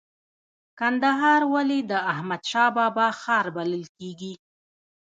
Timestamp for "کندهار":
0.79-1.41